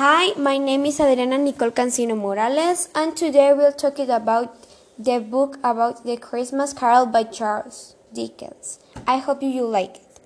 Hi, 0.00 0.32
my 0.38 0.56
name 0.56 0.86
is 0.86 0.98
Adriana 0.98 1.36
Nicole 1.36 1.72
Cancino 1.72 2.16
Morales, 2.16 2.88
and 2.94 3.14
today 3.14 3.52
we'll 3.52 3.70
talk 3.70 3.98
about 3.98 4.56
the 4.98 5.18
book 5.20 5.58
about 5.62 6.06
the 6.06 6.16
Christmas 6.16 6.72
Carol 6.72 7.04
by 7.04 7.24
Charles 7.24 7.96
Dickens. 8.10 8.80
I 9.06 9.18
hope 9.18 9.42
you 9.42 9.66
like 9.66 9.96
it. 9.96 10.20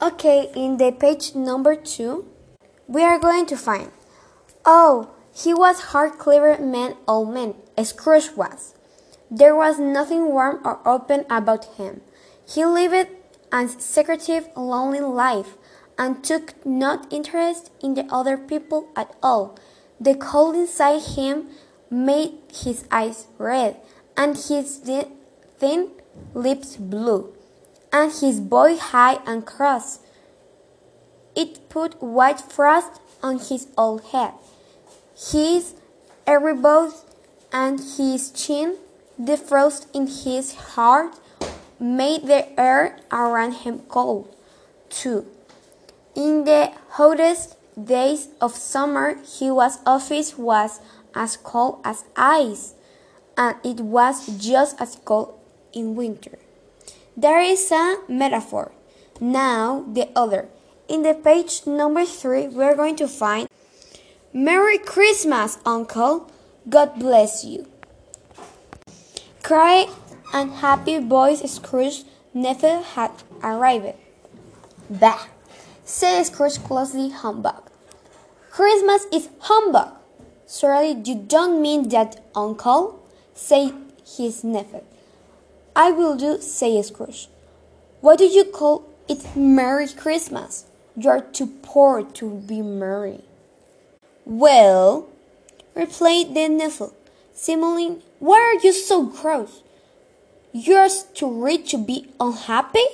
Okay, 0.00 0.52
in 0.54 0.76
the 0.76 0.92
page 0.92 1.34
number 1.34 1.74
two, 1.74 2.28
we 2.86 3.02
are 3.02 3.18
going 3.18 3.46
to 3.46 3.56
find. 3.56 3.90
Oh, 4.64 5.10
he 5.34 5.52
was 5.52 5.90
hard, 5.90 6.12
clever 6.12 6.62
man, 6.62 6.94
old 7.08 7.34
man. 7.34 7.56
Scrooge 7.82 8.30
was. 8.36 8.76
There 9.28 9.56
was 9.56 9.80
nothing 9.80 10.32
warm 10.32 10.60
or 10.64 10.78
open 10.86 11.24
about 11.28 11.64
him. 11.78 12.02
He 12.46 12.64
lived 12.64 13.10
a 13.50 13.66
secretive, 13.66 14.50
lonely 14.54 15.00
life 15.00 15.56
and 16.00 16.24
took 16.24 16.54
no 16.64 17.02
interest 17.10 17.70
in 17.82 17.92
the 17.92 18.06
other 18.10 18.38
people 18.38 18.88
at 18.96 19.14
all. 19.22 19.58
The 20.00 20.14
cold 20.14 20.56
inside 20.56 21.02
him 21.02 21.48
made 21.90 22.38
his 22.50 22.84
eyes 22.90 23.26
red 23.36 23.76
and 24.16 24.34
his 24.34 24.78
thin 25.58 25.90
lips 26.32 26.76
blue, 26.76 27.34
and 27.92 28.10
his 28.10 28.38
voice 28.38 28.78
high 28.78 29.18
and 29.26 29.44
cross. 29.44 29.98
It 31.36 31.68
put 31.68 32.02
white 32.02 32.40
frost 32.40 33.00
on 33.22 33.38
his 33.38 33.68
old 33.76 34.02
head. 34.04 34.32
His 35.14 35.74
elbows 36.26 37.04
and 37.52 37.78
his 37.78 38.30
chin, 38.30 38.78
the 39.18 39.36
frost 39.36 39.86
in 39.92 40.06
his 40.06 40.54
heart, 40.54 41.20
made 41.78 42.26
the 42.26 42.58
air 42.58 42.98
around 43.12 43.52
him 43.64 43.80
cold, 43.80 44.34
too. 44.88 45.26
In 46.14 46.44
the 46.44 46.72
hottest 46.90 47.56
days 47.82 48.28
of 48.40 48.56
summer, 48.56 49.14
his 49.14 49.78
office 49.86 50.36
was 50.36 50.80
as 51.14 51.36
cold 51.36 51.80
as 51.84 52.04
ice, 52.16 52.74
and 53.36 53.56
it 53.64 53.80
was 53.80 54.26
just 54.38 54.80
as 54.80 54.96
cold 55.04 55.38
in 55.72 55.94
winter. 55.94 56.38
There 57.16 57.40
is 57.40 57.70
a 57.70 57.98
metaphor. 58.08 58.72
Now, 59.20 59.84
the 59.86 60.08
other. 60.16 60.48
In 60.88 61.02
the 61.02 61.14
page 61.14 61.66
number 61.66 62.04
three, 62.04 62.48
we're 62.48 62.74
going 62.74 62.96
to 62.96 63.06
find 63.06 63.48
Merry 64.32 64.78
Christmas, 64.78 65.58
Uncle. 65.64 66.30
God 66.68 66.98
bless 66.98 67.44
you. 67.44 67.66
Cry 69.42 69.86
and 70.32 70.52
happy 70.52 70.98
voice 70.98 71.42
Scrooge 71.50 72.04
never 72.34 72.80
had 72.82 73.10
arrived. 73.42 73.94
Bah! 74.88 75.26
Said 75.90 76.22
Scrooge 76.22 76.62
closely 76.62 77.10
humbug. 77.10 77.68
Christmas 78.50 79.06
is 79.12 79.28
humbug. 79.40 79.88
Surely 80.48 80.92
you 81.04 81.16
don't 81.16 81.60
mean 81.60 81.88
that, 81.88 82.22
uncle, 82.34 83.04
said 83.34 83.74
his 84.06 84.44
nephew. 84.44 84.82
I 85.74 85.90
will 85.90 86.16
do, 86.16 86.40
said 86.40 86.84
Scrooge. 86.84 87.28
What 88.00 88.18
do 88.18 88.24
you 88.24 88.44
call 88.44 88.88
it 89.08 89.36
Merry 89.36 89.88
Christmas? 89.88 90.64
You 90.96 91.10
are 91.10 91.20
too 91.20 91.48
poor 91.62 92.02
to 92.02 92.30
be 92.30 92.62
merry. 92.62 93.22
Well, 94.24 95.08
replied 95.74 96.34
the 96.34 96.48
nephew, 96.48 96.92
smiling, 97.34 98.02
why 98.20 98.38
are 98.38 98.60
you 98.64 98.72
so 98.72 99.08
cross? 99.08 99.62
You're 100.52 100.88
too 101.14 101.42
rich 101.42 101.72
to 101.72 101.78
be 101.78 102.08
unhappy? 102.20 102.86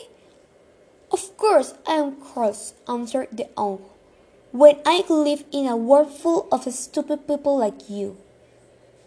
Of 1.17 1.35
course 1.39 1.73
I 1.87 1.95
am 1.95 2.21
cross, 2.21 2.75
answered 2.87 3.29
the 3.33 3.49
uncle, 3.57 3.97
when 4.53 4.77
I 4.85 5.03
live 5.09 5.45
in 5.51 5.67
a 5.67 5.75
world 5.75 6.13
full 6.13 6.47
of 6.53 6.71
stupid 6.71 7.27
people 7.27 7.57
like 7.57 7.89
you. 7.89 8.19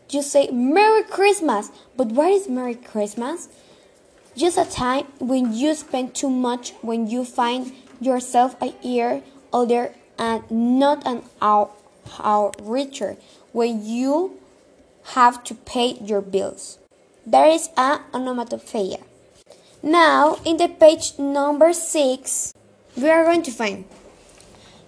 You 0.10 0.24
say 0.24 0.50
Merry 0.50 1.04
Christmas, 1.04 1.70
but 1.96 2.08
what 2.08 2.32
is 2.32 2.50
Merry 2.50 2.74
Christmas? 2.74 3.48
Just 4.36 4.58
a 4.58 4.66
time 4.66 5.06
when 5.20 5.54
you 5.54 5.76
spend 5.76 6.16
too 6.16 6.32
much, 6.32 6.74
when 6.82 7.06
you 7.06 7.24
find 7.24 7.74
yourself 8.02 8.56
a 8.60 8.74
year 8.82 9.22
older 9.54 9.94
and 10.18 10.42
not 10.50 11.06
an 11.06 11.22
hour, 11.40 11.70
hour 12.18 12.54
richer, 12.60 13.18
when 13.52 13.86
you 13.86 14.40
have 15.14 15.44
to 15.44 15.54
pay 15.54 15.94
your 16.02 16.22
bills. 16.22 16.80
There 17.24 17.46
is 17.46 17.70
a 17.78 18.00
onomatopoeia. 18.16 18.98
Now, 19.82 20.40
in 20.44 20.58
the 20.58 20.68
page 20.68 21.18
number 21.18 21.72
6, 21.72 22.54
we 22.98 23.10
are 23.10 23.24
going 23.24 23.44
to 23.44 23.52
find 23.52 23.86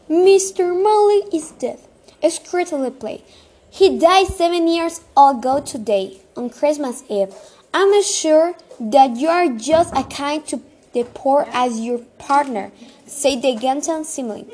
Mr. 0.09 0.75
Marley 0.75 1.23
is 1.31 1.51
dead. 1.51 1.79
Scrutily 2.27 2.91
play. 2.91 3.23
He 3.69 3.97
died 3.97 4.27
seven 4.27 4.67
years 4.67 4.99
ago 5.15 5.61
today, 5.61 6.19
on 6.35 6.49
Christmas 6.49 7.03
Eve. 7.07 7.33
I'm 7.73 8.03
sure 8.03 8.53
that 8.81 9.15
you 9.15 9.29
are 9.29 9.47
just 9.47 9.95
as 9.95 10.05
kind 10.07 10.45
to 10.47 10.61
the 10.91 11.05
poor 11.13 11.47
as 11.53 11.79
your 11.79 11.99
partner, 12.19 12.73
said 13.05 13.41
the 13.41 13.55
Ganton 13.55 14.03
simile. 14.03 14.45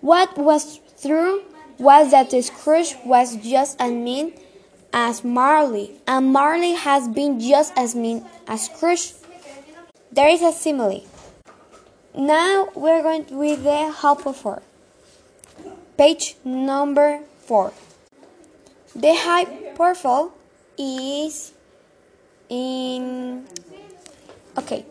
What 0.00 0.38
was 0.38 0.80
true 1.02 1.42
was 1.76 2.12
that 2.12 2.32
Scrooge 2.32 2.96
was 3.04 3.36
just 3.36 3.78
as 3.78 3.92
mean 3.92 4.32
as 4.94 5.22
Marley, 5.22 6.00
and 6.06 6.32
Marley 6.32 6.72
has 6.72 7.08
been 7.08 7.38
just 7.38 7.74
as 7.76 7.94
mean 7.94 8.24
as 8.48 8.64
Scrooge. 8.64 9.12
There 10.12 10.28
is 10.28 10.42
a 10.42 10.52
simile. 10.52 11.04
Now 12.16 12.68
we're 12.74 13.02
going 13.02 13.26
with 13.30 13.62
the 13.62 13.92
for 14.34 14.62
page 15.96 16.36
number 16.44 17.20
four. 17.46 17.72
The 18.96 19.14
hyperful 19.14 20.32
is 20.76 21.52
in 22.48 23.46
okay. 24.58 24.84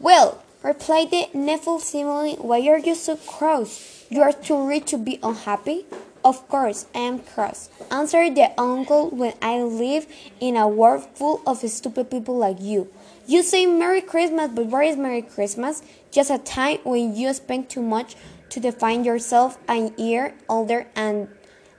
Well, 0.00 0.42
replied 0.64 1.12
the 1.12 1.28
nephew 1.32 1.78
simile. 1.78 2.34
Why 2.36 2.66
are 2.68 2.78
you 2.78 2.96
so 2.96 3.16
cross? 3.16 4.04
You 4.10 4.22
are 4.22 4.32
too 4.32 4.66
rich 4.66 4.86
to 4.90 4.98
be 4.98 5.20
unhappy. 5.22 5.86
Of 6.22 6.46
course, 6.48 6.86
I 6.94 6.98
am 6.98 7.20
cross, 7.20 7.70
answered 7.90 8.34
the 8.34 8.52
uncle, 8.60 9.08
when 9.08 9.32
I 9.40 9.62
live 9.62 10.06
in 10.38 10.54
a 10.54 10.68
world 10.68 11.06
full 11.14 11.40
of 11.46 11.58
stupid 11.58 12.10
people 12.10 12.36
like 12.36 12.60
you. 12.60 12.92
You 13.26 13.42
say 13.42 13.64
Merry 13.64 14.02
Christmas, 14.02 14.50
but 14.52 14.66
where 14.66 14.82
is 14.82 14.98
Merry 14.98 15.22
Christmas? 15.22 15.82
Just 16.10 16.30
a 16.30 16.36
time 16.36 16.78
when 16.84 17.16
you 17.16 17.32
spend 17.32 17.70
too 17.70 17.80
much 17.80 18.16
to 18.50 18.60
define 18.60 19.04
yourself 19.04 19.56
an 19.66 19.94
year 19.96 20.34
older 20.46 20.88
and 20.94 21.28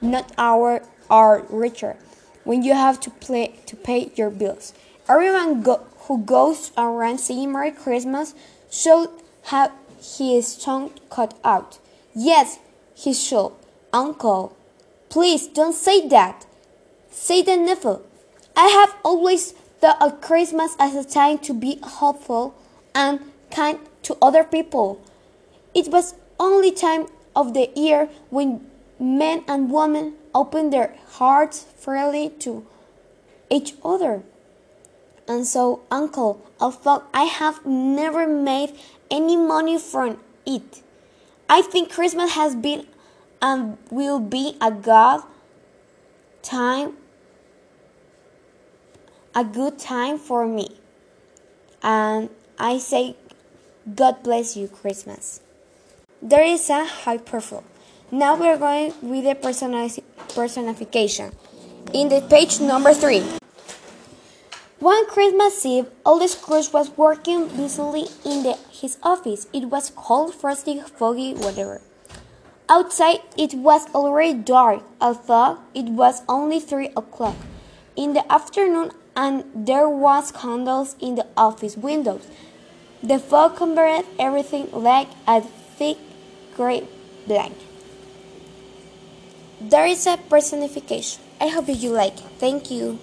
not 0.02 0.32
hour 0.40 0.82
or 1.08 1.46
richer. 1.50 1.98
When 2.44 2.64
you 2.64 2.74
have 2.74 3.00
to 3.02 3.12
play 3.12 3.60
to 3.68 3.76
pay 3.76 4.12
your 4.16 4.32
bills. 4.32 4.74
Everyone 5.08 5.62
go, 5.62 5.86
who 6.08 6.24
goes 6.24 6.72
around 6.76 7.20
saying 7.20 7.52
Merry 7.52 7.72
Christmas 7.72 8.34
should 8.72 9.10
have 9.44 9.72
his 10.02 10.58
tongue 10.58 10.92
cut 11.12 11.38
out. 11.44 11.78
Yes, 12.16 12.58
he 12.96 13.14
should. 13.14 13.52
Uncle, 13.94 14.56
please 15.10 15.48
don't 15.48 15.74
say 15.76 16.08
that. 16.08 16.46
Say 17.10 17.42
the 17.42 17.58
nephew. 17.58 18.00
I 18.56 18.68
have 18.68 18.96
always 19.04 19.52
thought 19.80 20.02
of 20.02 20.22
Christmas 20.22 20.76
as 20.80 20.96
a 20.96 21.04
time 21.04 21.40
to 21.40 21.54
be 21.54 21.80
hopeful 21.84 22.56
and 22.96 23.20
kind 23.50 23.80
to 24.04 24.18
other 24.22 24.44
people. 24.44 25.02
It 25.74 25.88
was 25.90 26.16
only 26.40 26.72
time 26.72 27.08
of 27.36 27.54
the 27.54 27.70
year 27.76 28.10
when 28.30 28.66
men 29.00 29.44
and 29.48 29.72
women 29.72 30.14
open 30.34 30.70
their 30.70 30.96
hearts 31.14 31.66
freely 31.78 32.30
to 32.40 32.66
each 33.50 33.74
other. 33.84 34.24
And 35.28 35.46
so, 35.46 35.82
Uncle, 35.92 36.42
although 36.60 37.04
I 37.14 37.24
have 37.24 37.66
never 37.66 38.28
made 38.28 38.74
any 39.10 39.38
money 39.38 39.78
from 39.78 40.20
it, 40.46 40.82
I 41.50 41.62
think 41.62 41.92
Christmas 41.92 42.34
has 42.34 42.56
been 42.56 42.88
and 43.42 43.78
will 43.90 44.20
be 44.20 44.56
a 44.62 44.72
good 44.72 45.22
time 46.42 46.98
a 49.34 49.44
good 49.44 49.80
time 49.80 50.18
for 50.18 50.46
me. 50.46 50.68
And 51.82 52.30
I 52.60 52.78
say 52.78 53.16
God 53.96 54.24
bless 54.24 54.56
you 54.56 54.68
Christmas. 54.68 55.42
There 56.22 56.44
is 56.44 56.70
a 56.70 56.86
hyperful. 56.86 57.64
Now 58.12 58.36
we're 58.36 58.58
going 58.58 58.94
with 59.02 59.24
the 59.24 59.36
personification. 60.36 61.32
In 61.94 62.10
the 62.10 62.22
page 62.22 62.60
number 62.60 62.94
three. 62.94 63.24
One 64.80 65.06
Christmas 65.08 65.66
Eve, 65.66 65.88
old 66.06 66.28
Scrooge 66.28 66.74
was 66.74 66.90
working 66.98 67.48
busily 67.50 68.06
in 68.26 68.44
the, 68.44 68.58
his 68.72 68.98
office. 69.04 69.48
It 69.54 69.66
was 69.66 69.92
cold, 69.96 70.34
frosty, 70.34 70.82
foggy, 70.82 71.34
whatever. 71.34 71.82
Outside 72.72 73.20
it 73.38 73.54
was 73.54 73.94
already 73.94 74.34
dark, 74.34 74.84
although 75.02 75.58
it 75.76 75.90
was 75.90 76.22
only 76.30 76.62
three 76.62 76.88
o'clock 76.96 77.36
in 77.98 78.14
the 78.14 78.24
afternoon 78.32 78.92
and 79.14 79.44
there 79.54 79.90
was 79.90 80.32
candles 80.32 80.96
in 81.02 81.16
the 81.16 81.28
office 81.36 81.76
windows. 81.76 82.26
The 83.04 83.20
fog 83.20 83.58
covered 83.58 84.06
everything 84.18 84.72
like 84.72 85.10
a 85.28 85.42
thick 85.42 85.98
gray 86.56 86.88
blanket. 87.28 87.68
there 89.60 89.86
is 89.86 90.08
a 90.08 90.16
personification. 90.30 91.22
I 91.42 91.48
hope 91.48 91.66
you 91.68 91.92
like 91.92 92.14
it. 92.14 92.32
Thank 92.40 92.72
you. 92.72 93.00